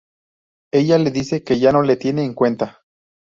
Ella 0.73 0.97
le 0.97 1.11
dice 1.11 1.43
que 1.43 1.59
ya 1.59 1.71
no 1.71 1.83
le 1.83 1.95
tiene 1.95 2.25
en 2.25 2.33
cuenta. 2.33 2.81